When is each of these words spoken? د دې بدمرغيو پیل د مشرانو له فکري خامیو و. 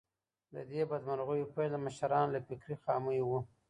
د 0.53 0.55
دې 0.71 0.81
بدمرغيو 0.89 1.51
پیل 1.55 1.69
د 1.73 1.77
مشرانو 1.85 2.33
له 2.35 2.39
فکري 2.47 2.75
خامیو 2.83 3.25
و. 3.29 3.31